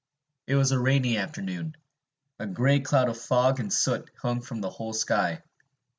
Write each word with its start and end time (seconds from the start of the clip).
It 0.47 0.55
was 0.55 0.71
a 0.71 0.79
rainy 0.79 1.19
afternoon. 1.19 1.77
A 2.39 2.47
gray 2.47 2.79
cloud 2.79 3.07
of 3.07 3.21
fog 3.21 3.59
and 3.59 3.71
soot 3.71 4.09
hung 4.19 4.41
from 4.41 4.59
the 4.59 4.69
whole 4.71 4.93
sky. 4.93 5.43